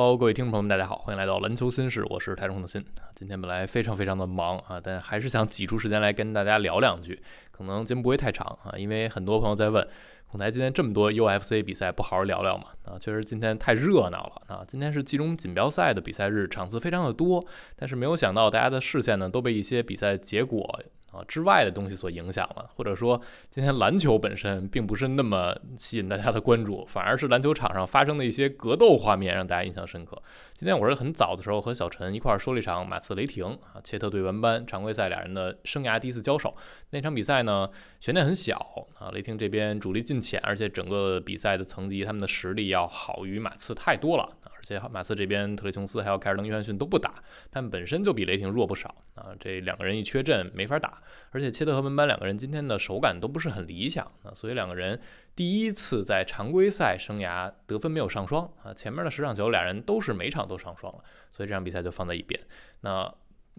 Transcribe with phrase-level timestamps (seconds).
[0.00, 2.80] Hello，各位听众朋友们，大家好，欢迎来到篮球新事，我是台中的新。
[3.16, 7.20] 今天本来非常非常的忙啊，但还是想挤出时间来跟大家聊两句。
[7.50, 9.84] 可能节目不会太长啊，因为很多朋友在问，
[10.28, 12.66] 孔台今天这么多 UFC 比赛，不好好聊聊嘛？
[12.84, 14.64] 啊，确实今天太热闹了啊！
[14.68, 17.44] 今天是季中锦标赛的比赛日，场次非常的多，
[17.74, 20.80] 但是没有想到大家的视线呢都被一些比赛结果。
[21.10, 30.20] 啊之外的东西所影响了，或者说今天篮球本身并不是那么吸引大家的关注，反而是篮球场上发生的一些格斗画面让大家印象深刻。
[30.54, 36.54] 今天我是很早的时候和小陈一块儿说了一场马刺雷霆啊切特对文班常规赛俩人的生涯第一次交手，
[36.90, 37.68] 那场比赛呢
[38.00, 38.58] 悬念很小
[38.98, 44.28] 啊，雷霆这边主力尽浅，而且整个比赛的层级他们的实力要好于马刺太多了。
[44.58, 47.14] 而且马刺这边特雷琼斯还有凯尔登约翰逊都不打，
[47.50, 49.28] 他们本身就比雷霆弱不少啊。
[49.38, 50.98] 这两个人一缺阵没法打，
[51.30, 55.00] 而且切特和文班两个人今天的手感都不是很理想啊，所以两个人
[55.34, 58.74] 第一次在常规赛生涯得分没有上双啊。
[58.74, 62.38] 前面的十场球俩人都是每场都上双了，所以这场比赛就放在一边。
[62.80, 63.14] 那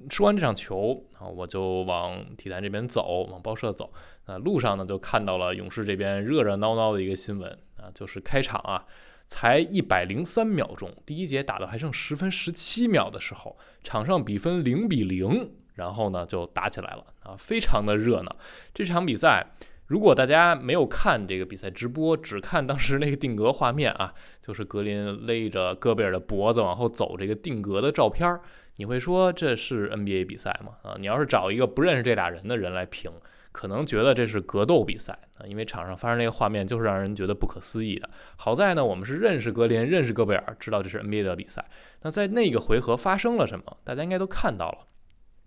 [0.09, 3.91] 说完这场球啊，我就往体坛这边走，往报社走。
[4.27, 8.85] 那路上呢就看到了勇士这边热热闹闹的一个新闻啊，就是开场啊。
[9.31, 18.35] 才一百零三秒钟，第一节打到还剩十分十七秒的时候，场上比分零比零，然后呢就打起来了啊，非常的热闹。
[18.73, 19.45] 这场比赛，
[19.85, 28.41] 如果大家没有看这个比赛直播，只看当时那个定格画面啊，就是格林勒着戈贝尔的脖子往后走这个定格的照片儿，
[28.77, 30.73] 你会说这是 NBA 比赛吗？
[30.81, 33.11] 啊，你要是找一个不认识这俩人的人来评。
[33.51, 38.09] 可能觉得这是格斗比赛啊，因为场上发生那个画面就是让人觉得不可思议的。
[38.35, 41.65] 好在呢，我们是认识格林、认识戈贝尔，知道这是 NBA 的比赛。
[42.01, 43.77] 那在那个回合发生了什么？
[43.83, 44.87] 大家应该都看到了，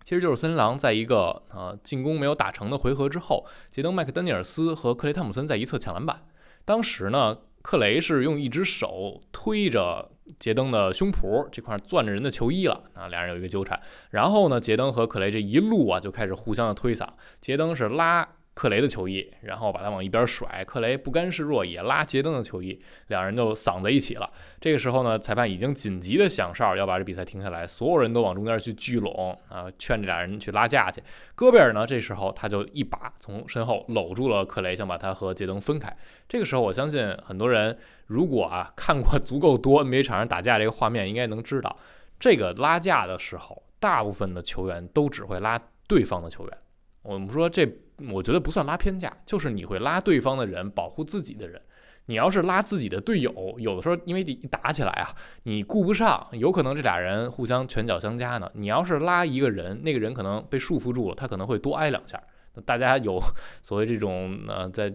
[0.03, 6.27] 其实就是森林狼在一个呃进攻没有打成的回合之后，杰登·麦克丹尼尔斯和克雷·汤姆森在一侧抢篮板。
[6.65, 10.11] 当时呢，克雷是用一只手推着。
[10.39, 17.09] 杰登的胸脯这块攥着人的球衣了啊，俩人有一个纠缠，然后呢，杰登和克雷这一路啊就开始互相的推搡，
[17.41, 18.29] 杰登是拉。
[18.55, 20.63] 克雷的球衣，然后把他往一边甩。
[20.65, 24.31] 克雷不甘示弱，也拉杰登的球衣，两人就嗓在一起了。
[24.61, 27.67] 这个时候呢，裁判已经紧急的响哨，要把这比赛停下来。
[27.67, 31.03] 所有人都往中间去聚拢啊，劝这俩人去拉架去。
[31.35, 35.97] 戈贝尔呢，这时候他就一把从身后搂住了克雷，想把他和杰登分开。
[36.29, 41.75] 这个时候，我相信很多人如果啊看过足够多 NBA 场上打架这个画面，应该能知道，
[42.21, 45.59] 这个拉架的时候，大部分的球员都只会拉
[45.89, 46.59] 对方的球员。
[47.03, 47.69] 我们说这。
[48.11, 51.61] 我觉得不算拉偏架，就是你会拉对方的人保护自己的人。
[52.07, 55.15] 你要是拉自己的队友，有的时候因为一打起来啊，
[55.45, 58.51] 你顾不上，有可能这俩人互相拳脚相加呢。
[58.55, 62.21] 你要是拉一个人，那个人可能被束缚住了，他可能会多挨两下。
[62.65, 63.21] 大家有
[63.63, 64.93] 所谓这种呃，在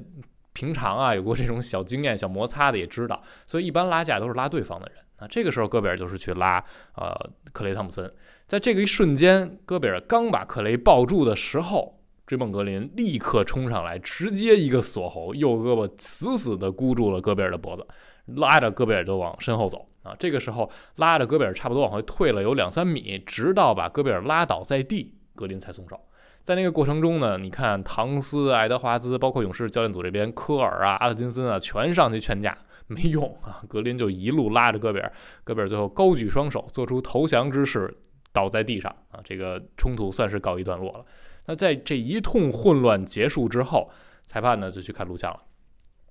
[0.52, 5.02] 平常啊有过这种小经验、小摩擦的也知道，所以一般拉架都是拉对方的人。
[5.22, 6.62] 那这个时候戈贝尔就是去拉
[6.96, 7.16] 呃
[7.54, 8.12] 克雷汤姆森，
[8.48, 11.94] 在这个一瞬间，戈贝尔刚把克雷抱住的时候。
[12.28, 17.88] 追梦格林立刻冲上来，直接一个锁喉，右胳膊死死地箍住了戈贝尔的脖子，
[18.26, 20.14] 拉着戈贝尔就往身后走啊！
[20.20, 25.98] 这个时候拉着戈贝尔差不多往回退了有两三米，直到把戈贝尔拉倒在地，格林才松手。
[26.44, 32.58] 在那个过程中呢，你看唐斯、爱德华兹，包括勇士教练组这边科尔啊、阿特金森啊，全上去劝架，
[32.88, 33.64] 没用啊！
[33.70, 35.12] 格林就一路拉着戈贝尔，
[35.46, 37.98] 戈贝尔最后高举双手，做出投降之势，
[38.34, 39.20] 倒在地上啊！
[39.24, 41.06] 这个冲突算是告一段落了。
[41.46, 43.90] 那在这一通混乱结束之后，
[44.24, 45.42] 裁判呢就去看录像了。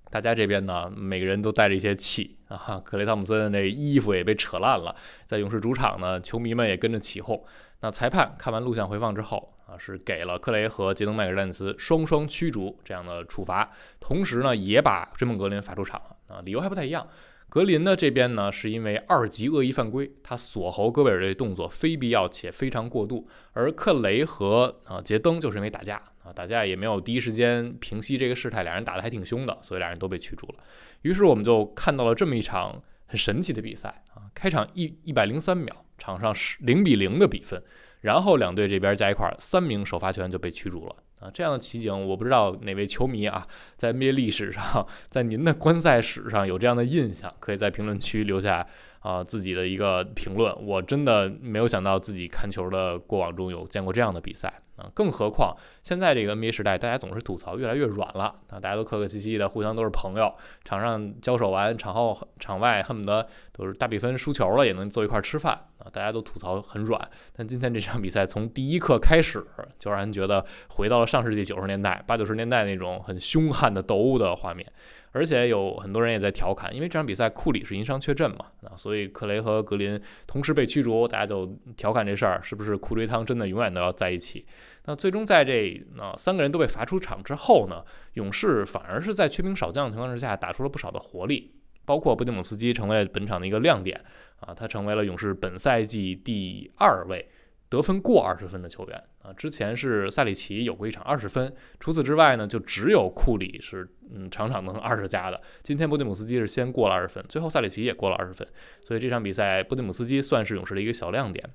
[0.09, 2.81] 大家这边呢，每个人都带着一些气啊。
[2.83, 4.95] 克雷汤姆森那衣服也被扯烂了，
[5.25, 7.43] 在勇士主场呢，球迷们也跟着起哄。
[7.81, 17.05] 那裁判看完录像回放之后啊，是给了克雷和杰登麦克丹斯双双驱逐这样的处罚，同时呢，也把追梦格林罚出场啊，理由还不太一样。
[17.49, 30.55] 格林呢这边呢，是因为二级恶意犯规，他锁喉戈贝尔这动作非必要且非常过度；而克雷和啊杰登就是因为打架啊，打架也没有第一时间平息这个事态，俩人打得还挺凶的，所以俩人都被驱逐了。
[31.03, 37.63] 于是我们就看到了这么一场很神奇的比赛啊，开场一一百零三秒，场上是零比零的比分，
[38.01, 40.95] 然后两队这边加一块三名首发球员就被驱逐了。
[41.19, 48.65] 啊，这样的奇景，我不知道哪位球迷啊，在 NBA 历史上，在您的观赛史上有这样的印象，可以在评论区留下
[48.99, 50.53] 啊自己的一个评论。
[50.65, 60.33] 我真的没有想到自己看球的过往中有见过这样的比赛啊，更何况现在这个 NBA 时代，大家总是吐槽越来越软了啊，大家都客客气气的，互相都是朋友，
[60.63, 67.09] 场上交手完，场后场外恨不得都是大比分输球了也能坐一块吃饭啊，大家都吐槽很软。
[67.35, 69.43] 但今天这场比赛从第一刻开始，
[69.79, 74.71] 就让人觉得回到了上世纪九十年代、八九十年代那种很凶悍的斗殴的画面。
[75.17, 84.45] 而且有很多人也在调侃，因为这场比赛库里是因伤缺阵嘛，啊，所以克雷和格林同时被驱逐，大家就调侃这事儿是不是库追汤真的永远都要在一起？
[84.85, 87.83] 那最终在这啊三个人都被罚出场之后呢，
[88.13, 91.51] 勇士反而是在缺兵少将的情况之下打出了不少的活力，
[91.83, 93.99] 包括布迪姆斯基成为本场的一个亮点
[94.39, 97.27] 啊，他成为了勇士本赛季第二位。
[97.69, 105.41] 得分过二十分的球员啊，之前是塞里奇有过一场二十分，除此之外呢，就只有库里是嗯场场能二十加的。
[105.63, 108.47] 今天波蒂姆斯基是先过了二十分，最后塞里奇也过了二十分，
[108.85, 111.49] 所以这场比赛波蒂姆斯基算是勇士的一个小亮点。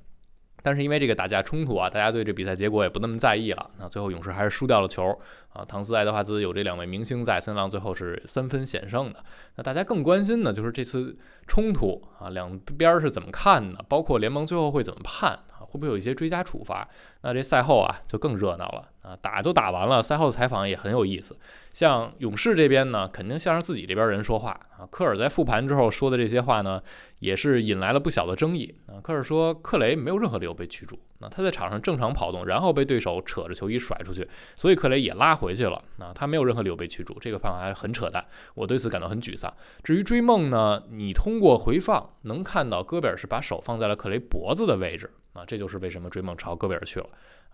[0.65, 3.69] 但是因为这个打架冲突啊，大家对这比赛结果也不那么在意了。
[3.81, 5.19] 那最后勇士还是输掉了球
[5.53, 5.65] 啊。
[5.65, 9.25] 唐斯、爱德华兹有这两位明星在，森林狼最后是三分险胜的。
[9.57, 11.19] 那大家更关心的就是这次
[11.49, 13.85] 冲突啊，两边是怎么看的？
[13.89, 15.37] 包括联盟最后会怎么判？
[15.65, 16.89] 会不会有一些追加处罚？
[17.23, 19.17] 那这赛后啊就更热闹了啊！
[19.21, 21.37] 打就打完了，赛后的采访也很有意思。
[21.73, 24.87] 像勇士这边呢，肯定向着自己这边人说话啊。
[24.91, 26.83] 科尔在复盘之后说的这些话呢，
[27.21, 29.01] 也是引来了不小的争议啊。
[29.01, 36.13] 科尔说，克雷没有任何理由被驱逐，那他在场上正常跑动，然后被对手扯着球衣甩出去，所以克雷也拉回去了啊。
[36.15, 38.25] 他没有任何理由被驱逐，这个判罚还很扯淡，
[38.55, 39.53] 我对此感到很沮丧。
[39.83, 45.11] 至于追梦呢，你通过回放能看到戈贝尔是把手放在了克雷脖子的位置。
[45.33, 47.07] 啊，这就是为什么追梦朝戈贝尔去了。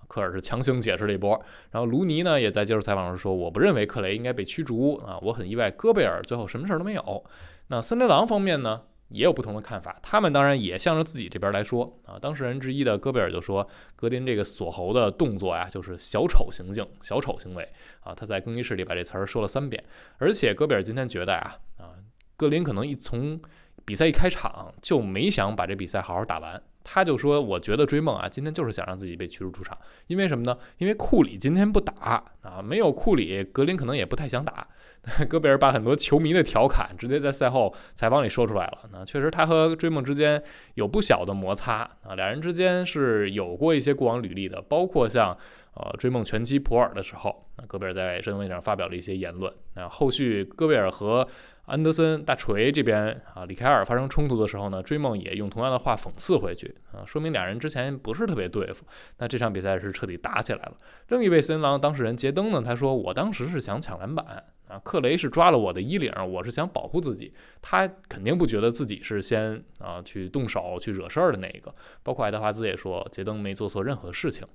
[0.07, 1.39] 科尔是强行解释了一波，
[1.71, 7.25] 然后卢尼呢也在接受采访时说：“我不认为克雷应该被驱逐啊，我很意外戈贝尔最后什么事儿都没有。”
[7.69, 12.19] 那森林狼方面呢也有不同的看法，他们当然也向着自己这边来说啊。
[12.19, 17.69] 当事人之一的戈贝尔就说：“格林这个锁喉的动作呀，就是小丑行径、小丑行为
[18.01, 19.83] 啊。”他在更衣室里把这词儿说了三遍，
[20.17, 21.93] 而且戈贝尔今天觉得啊啊，
[22.37, 23.39] 格林可能一从
[23.85, 26.63] 比赛一开场就没想把这比赛好好打完。
[26.91, 29.77] 他就说：“我觉得追梦啊，今天就是想让自己被驱逐出场，
[30.07, 30.57] 因为什么呢？
[30.79, 34.67] 因为库里今天不打啊，没有库里，格林可能也不太想打。
[35.29, 38.79] 戈贝尔把很多球迷的调侃直接在赛后采访里说出来了。
[38.91, 40.43] 那确实，他和追梦之间
[40.75, 45.37] 有不小的摩擦啊，两人之间是有过一些过往履历的，包括像
[45.79, 49.53] 呃追梦拳击普尔的时候，那戈贝尔在社交媒体上发表了一些言论。
[49.75, 51.27] 那后续戈贝尔和
[51.67, 58.85] 安德森大锤这边啊，里凯尔发生冲突的时候呢，追梦也用同样的话讽刺回去啊，说明俩人之前不是特别对付。
[59.19, 60.77] 那这场比赛是彻底打起来了。
[61.09, 67.33] 另一位森林狼当事人杰登呢，他说：“我当时是想抢篮板啊，克雷是抓了我的衣领，我是想保护自己。
[67.61, 71.75] 他肯定不觉得自己是先啊去动手去惹事儿的那一个。
[72.03, 74.47] 包括爱德华兹也说，杰登没做错任何事情。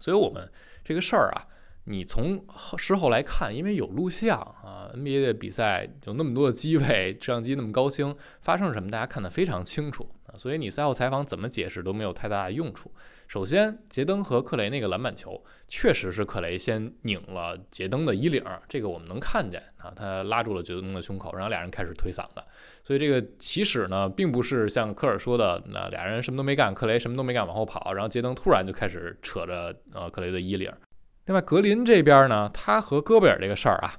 [0.00, 0.50] 所以我们
[0.82, 1.46] 这个事儿啊。”
[1.84, 2.44] 你从
[2.76, 12.92] 事后来看，因为有录像啊，NBA 的比赛有那么多的机位， 摄像机那么高清，发生了什么大家看得非常清楚所以你赛后采访怎么解释都没有太大的用处。
[13.28, 22.44] 首先，杰登和克雷那个篮板球确实是克雷先拧了杰登的衣领，这个我们能看见啊，他拉住了杰登的胸口，然后俩人开始推搡的。
[22.82, 30.72] 所以这个起始呢，并不是像科尔说的，那俩人什么都没干，克雷什么都没干往后跑，然后杰登突然就开始扯着呃克雷的衣领。
[31.26, 33.94] 另外，格林这边呢，他和戈贝尔这个事儿啊，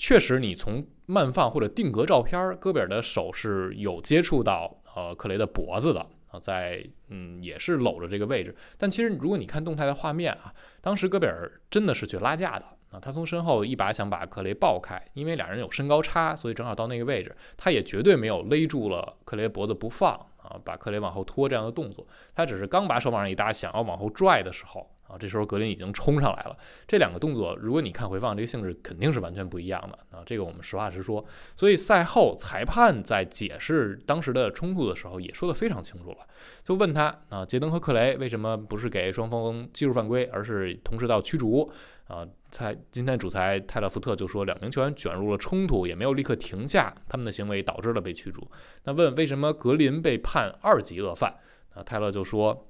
[0.00, 6.00] 确实，你从慢放或者定格照片，戈贝尔的手是有接触到呃克雷的脖子的
[6.30, 8.54] 啊，在嗯也是搂着这个位置。
[8.76, 24.90] 但其实如果你看动态的画面啊，当时戈贝尔真的是去拉架的啊，他从身后一把想把克雷抱开，因为俩人有身高差，所以正好到那个位置，他也绝对没有勒住了克雷脖子不放啊，把克雷往后拖这样的动作，他只是刚把手往上一搭，想要往后拽的时候。
[25.08, 26.56] 啊，这时候格林已经冲上来了。
[26.86, 30.22] 这两个动作，如果你看回放，这个性质肯定是完全不一样的啊。
[30.26, 31.24] 这个我们实话实说。
[31.56, 36.18] 所以赛后裁判在解释当时的冲突的时候，也说得非常清楚了。
[36.62, 41.72] 就问他啊，杰登和克雷为什么不是给双方技术犯规，而是同时到驱逐？
[42.06, 48.46] 啊，裁今天主裁泰勒福特就说，两名球员卷入了冲突，也没有立刻停下他们的行为，导致了被驱逐。
[48.84, 51.34] 那问为什么格林被判二级恶犯？
[51.74, 52.67] 啊，泰勒就说。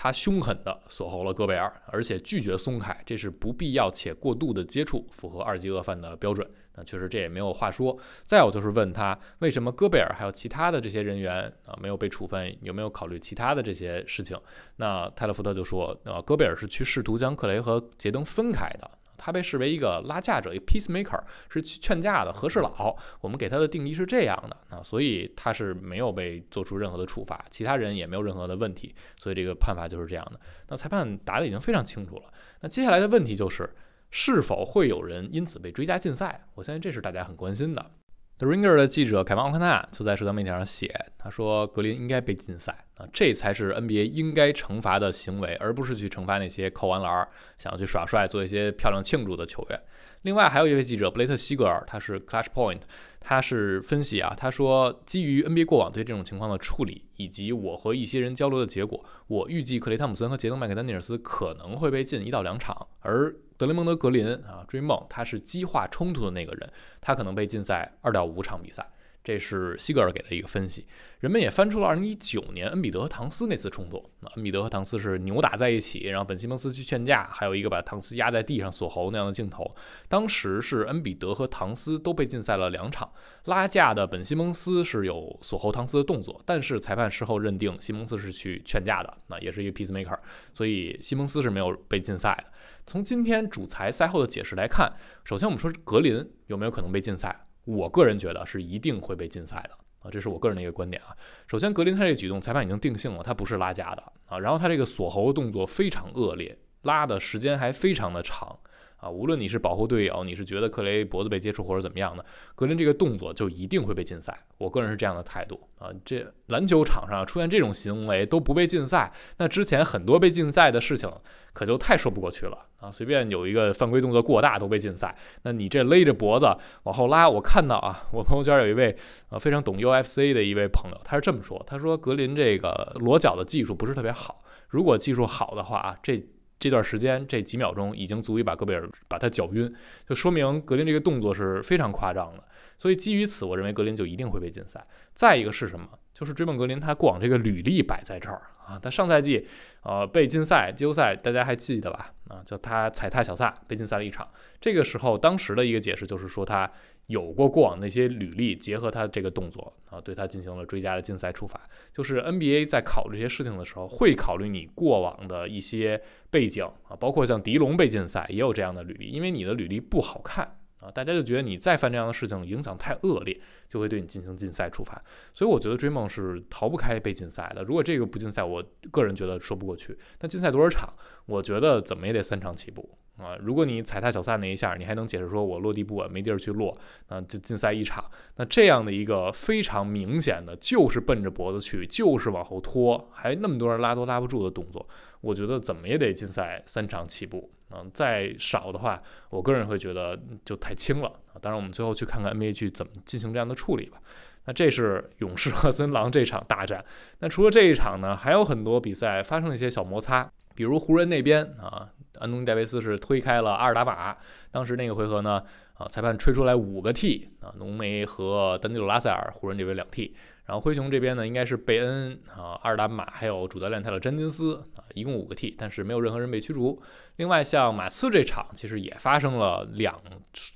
[0.00, 6.48] 他凶狠地锁喉了戈贝尔，而且拒绝松开，这是不必要且过度的接触，符合二级恶犯的标准。
[6.76, 7.98] 那确实这也没有话说。
[8.22, 14.40] 再有就是问他为什么戈贝尔还有其他的这些人员啊没有被处分，有没有考虑其他的这些事情？
[14.76, 18.88] 那泰勒福特就说，呃，戈贝尔是去试图将克雷和杰登分开的。
[19.18, 21.20] 他被视为一个拉架者，一个 peacemaker，
[21.50, 22.96] 是劝架的和事佬。
[23.20, 30.40] 我们给他的定义是这样的啊，所以他是没有被做出任何的处罚，其他人也没有任何的问题，所以这个判罚就是这样的。
[30.68, 32.22] 那裁判答的已经非常清楚了。
[32.60, 33.68] 那接下来的问题就是，
[34.10, 36.46] 是否会有人因此被追加禁赛？
[36.54, 37.90] 我相信这是大家很关心的。
[38.38, 47.26] The Ringer 的记者凯文奥克纳就在社交媒体上写，他说格林应该被禁赛啊，这才是 NBA 应该惩罚的行为，而不是去惩罚那些扣完篮
[47.58, 49.80] 想要去耍帅、做一些漂亮庆祝的球员。
[50.22, 52.82] 另外还有一位记者布雷特西格尔，他是 Clutch Point，
[53.18, 68.88] 他是分析啊，他说基于 NBA 过往对这种情况的处理，以及我和一些人交流的结果，我预计克雷汤姆森和杰登麦克丹尼尔斯可能会被禁一到两场，而德雷蒙德格林啊，追梦他是激化冲突的那个人，他可能被禁赛二到五场比赛。
[69.28, 70.86] 这是西格尔给的一个分析，
[71.20, 74.02] 人们也翻出了2019年恩比德和唐斯那次冲突。
[74.20, 79.76] 那恩比德和唐斯是扭打在一起，然后本西蒙斯去劝架，还有一个把唐斯压在地上锁喉那样的镜头。
[80.08, 83.12] 当时是恩比德和唐斯都被禁赛了两场，
[83.44, 90.18] 拉架的本西蒙斯是有锁喉唐斯的动作，但是裁判事后认定西蒙斯是去劝架的，那也是一个 peacemaker，
[90.54, 92.44] 所以西蒙斯是没有被禁赛的。
[92.86, 94.90] 从今天主裁赛后的解释来看，
[95.22, 97.44] 首先我们说格林有没有可能被禁赛？
[97.68, 101.14] 我个人觉得是一定会被禁赛的啊，这是我个人的一个观点啊。
[101.46, 104.38] 首先，格林他这个举动，裁判已经定性了，他不是拉架的啊。
[104.38, 108.58] 然后他这个锁喉动作非常恶劣，拉的时间还非常的长。
[108.98, 112.24] 啊，无论你是保护队友，你是觉得克雷脖子被接触或者怎么样的，
[112.56, 114.36] 格林这个动作就一定会被禁赛。
[114.56, 115.86] 我个人是这样的态度啊。
[116.04, 121.08] 这篮球场上出现这种行为都不被禁赛，那之前很多被禁赛的事情
[121.52, 122.90] 可就太说不过去了啊。
[122.90, 126.46] 随便有一个犯规动作过大都被禁赛，那你这勒着脖子
[126.82, 128.96] 往后拉，我看到啊，我朋友圈有一位
[129.28, 136.20] 呃非常懂 UFC 的一位朋友，他是这么说，他说格林这个裸脚的技术不是特别好，如果技术好的话啊，这。
[136.58, 139.72] 这段时间这几秒钟已经足以把戈贝尔把他搅晕，
[140.08, 142.44] 就说明格林这个动作是非常夸张的。
[142.76, 144.86] 所以基于此，我认为格林就一定会被禁赛。
[145.14, 145.88] 再一个是什么？
[146.12, 149.46] 就是追梦格林他过往这个履历摆在这儿啊，他上赛季
[149.82, 152.12] 呃被禁赛季后赛，大家还记得吧？
[152.28, 154.28] 啊，就他踩踏小萨被禁赛了一场。
[154.60, 156.70] 这个时候当时的一个解释就是说他。
[157.08, 161.58] 有过过往那些履历，结合他这个动作啊，对他进行了追加的禁赛处罚。
[161.92, 166.00] 就是 NBA 在考虑这些事情的时候，会考虑你过往的一些
[166.30, 175.02] 背景啊，包括像迪龙被禁赛也有这样的履历，因为你的履历不好看啊，大家就觉得你再犯这样的事情影响太恶劣，就会对你进行禁赛处罚。
[175.34, 177.64] 所以我觉得追梦是逃不开被禁赛的。
[177.64, 179.98] 如果这个不禁赛，我个人觉得说不过去。
[180.20, 180.92] 那禁赛多少场？
[181.24, 182.86] 我觉得怎么也得三场起步。
[183.18, 186.76] 啊，如果你踩踏小萨那一下，你还能解释说我落地不稳，没地儿去落，
[187.08, 188.04] 那就禁赛一场。
[188.36, 194.88] 那这样的一个非常明显的，就是奔着脖子去，就是往后拖，还那么多人拉都拉不住的动作，
[195.20, 197.50] 我觉得怎么也得禁赛三场起步。
[197.70, 201.36] 嗯，再少的话，我个人会觉得就太轻了啊。
[201.42, 203.98] 当然，我们最后去看看 NBA 去怎么进行这样的处理吧。
[204.46, 206.82] 那这是勇士和森狼这场大战。
[207.18, 211.90] 那除了这一场呢，还有很多比赛发生了一些小摩擦，比如湖人那边啊。
[212.18, 214.16] 安东尼戴维斯是推开了阿尔达马，
[214.50, 215.42] 当时那个回合呢，
[215.74, 220.14] 啊，裁判吹出来五个 T，啊，浓眉和丹尼鲁拉塞尔，湖人这边两 T，
[220.46, 226.80] 然后灰熊这边呢，应该是贝恩啊、阿尔达马还有主教练泰勒詹金斯啊，一共五个 T，但是没有任何人被驱逐。
[227.16, 230.00] 另外像马刺这场其实也发生了两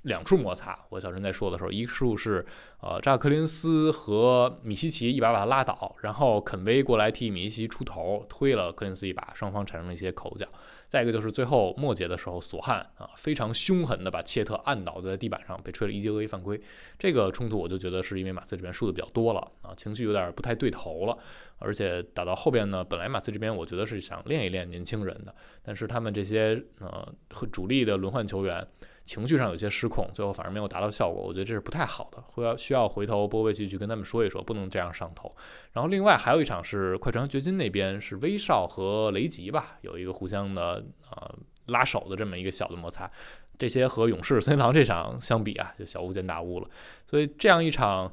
[0.02, 2.44] 两处摩擦，我小陈在说的时候，一处是
[2.80, 10.46] 呃扎克·林斯和米西奇一把把他拉倒，然后肯威过来替米西奇出头，推了柯林斯一把，双方产生了一些口角。
[10.92, 16.60] 再一个就是最后末节的时候，索汉啊非常凶狠的把切特按倒在地板上，被吹了一记恶意犯规。
[16.98, 21.16] 这个冲突我就觉得是因为马刺这边输的比较多了啊，情绪有点不太对头了。
[21.56, 28.68] 而且打到后边呢，本来马刺这边我觉得是想练一练年轻人的，但是他们这些呃 和主力的轮换球员
[29.04, 31.22] 情绪上有些失控，最后反而没有达到效果。
[31.22, 35.34] 我觉得这是不太好的，会要需要回头波维奇去跟他们说一说，不能这样上头。
[35.72, 41.34] 然后另外还有一场是快船掘金那边是威少和雷吉吧，有一个互相的呃
[41.66, 43.10] 拉手的这么一个小的摩擦，
[43.58, 46.68] 这些和勇士森林狼这场相比啊，就小巫见大巫了。
[47.04, 48.12] 所以这样一场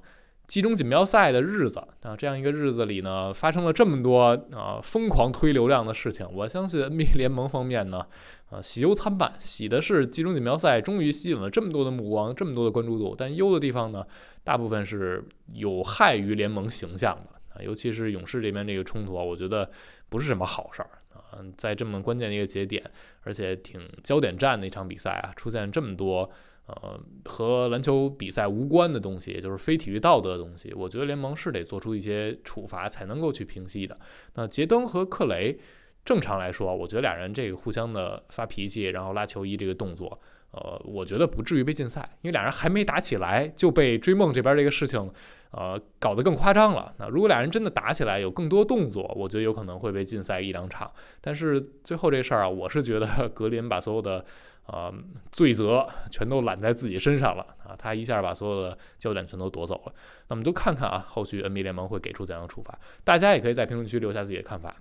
[0.49, 8.03] 季中锦标赛的日子啊，这样一个日子里呢，发生了这么多啊疯狂推流量的事情，我相信 NBA 联盟方面呢，
[8.49, 14.03] 啊 喜忧参半，喜的是季中锦标赛终于吸引了这么多的目光，这么多的关注度，但忧的地方呢，
[14.43, 17.61] 大部分是有害于联盟形象的啊。
[17.61, 19.69] 尤其是勇士这边这个冲突啊，我觉得
[20.09, 21.37] 不是什么好事儿啊。
[21.57, 22.83] 在这么关键的一个节点，
[23.21, 26.27] 而且挺焦点战的一场比赛啊，出现这么多
[26.69, 33.97] 呃和篮球比赛无关的东西，也就是非体育道德的东西，我觉得联盟是得做出一些处罚才能够去平息的。
[34.35, 35.57] 那杰登和克雷，
[36.05, 40.19] 正常来说，我觉得俩人这个互相的发脾气，然后拉球衣这个动作，
[40.51, 45.11] 呃，我觉得不至于被禁赛，因为俩人还没打起来就被追梦这边这个事情，
[45.51, 46.93] 呃，搞得更夸张了。
[46.97, 50.91] 那如果俩人真的打起来，有更多动作，我觉得有可能会被禁赛一两场。
[51.21, 54.25] 但是最后这事儿啊，我是觉得格林把所有的
[54.71, 54.93] 呃
[55.31, 59.93] 罪责全都揽在自己身上了啊，他一下把所有的焦点全都夺走了。
[60.27, 62.77] 那么就看看啊，后续 NBA 联盟会给出怎样的处罚？
[63.03, 64.75] 大家也可以在评论区留下自己的看法。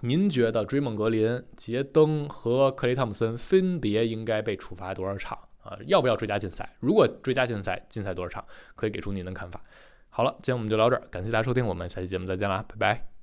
[0.00, 5.76] 您觉得追梦格林、杰登和克雷汤普森分别应该被处罚多少场啊？
[5.86, 6.76] 要不要追加禁赛？
[6.80, 8.44] 如果追加禁赛，禁赛多少场？
[8.74, 9.60] 可以给出您的看法。
[10.10, 13.15] 好了，今天我们就聊这儿，感谢大家收听，我们下期节目再见啦，拜拜。